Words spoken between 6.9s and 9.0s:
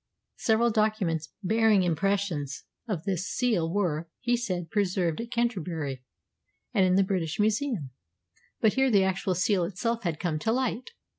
the British Museum, but here